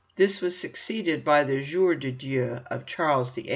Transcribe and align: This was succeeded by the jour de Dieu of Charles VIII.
This 0.15 0.41
was 0.41 0.57
succeeded 0.57 1.23
by 1.23 1.43
the 1.43 1.61
jour 1.61 1.93
de 1.93 2.11
Dieu 2.11 2.61
of 2.71 2.87
Charles 2.87 3.35
VIII. 3.35 3.49